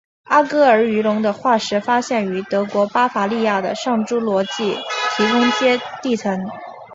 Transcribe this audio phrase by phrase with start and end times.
[0.23, 4.75] 阿戈尔鱼龙的化石发现于德国巴伐利亚的上侏罗纪
[5.15, 6.43] 提通阶地层。